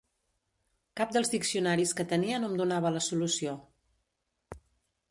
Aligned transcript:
Cap 1.01 1.13
dels 1.17 1.29
diccionaris 1.33 1.93
que 2.01 2.07
tenia 2.15 2.41
no 2.41 2.51
em 2.55 2.59
donava 2.63 2.95
la 2.97 3.05
solució. 3.11 3.55